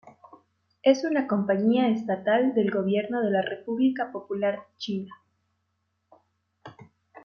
[0.81, 5.13] Es una compañía estatal del gobierno de la República Popular China.